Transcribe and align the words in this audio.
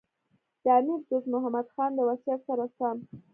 د 0.63 0.65
امیر 0.79 0.99
دوست 1.09 1.27
محمد 1.33 1.67
خان 1.73 1.91
د 1.95 1.99
وصیت 2.09 2.39
سره 2.47 2.65
سم. 2.77 2.97